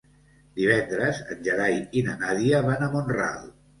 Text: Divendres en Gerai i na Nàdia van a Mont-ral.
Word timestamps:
Divendres 0.59 1.19
en 1.35 1.43
Gerai 1.49 1.77
i 2.01 2.03
na 2.09 2.17
Nàdia 2.25 2.63
van 2.71 2.87
a 2.87 2.89
Mont-ral. 2.97 3.45